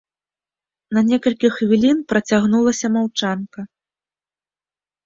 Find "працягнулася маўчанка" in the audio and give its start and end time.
2.15-3.71